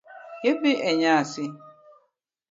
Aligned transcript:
Idhi 0.49 0.73
e 0.89 0.91
nyasi? 0.99 1.45